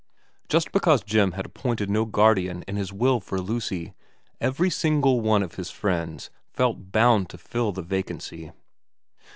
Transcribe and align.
Just 0.49 0.71
because 0.71 1.03
Jim 1.03 1.33
had 1.33 1.45
appointed 1.45 1.87
no 1.87 2.05
guardian 2.05 2.63
in 2.67 2.75
his 2.75 2.91
will 2.91 3.19
for 3.19 3.39
Lucy, 3.39 3.93
every 4.39 4.71
single 4.71 5.21
one 5.21 5.43
of 5.43 5.57
his 5.57 5.69
friends 5.69 6.31
felt 6.51 6.91
bound 6.91 7.29
to 7.29 7.37
fill 7.37 7.71
the 7.71 7.83
vacancy. 7.83 8.51